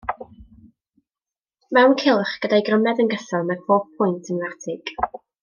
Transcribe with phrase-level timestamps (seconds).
[1.77, 4.97] Mewn cylch, gyda'i grymedd yn gyson, mae pob pwynt yn fertig.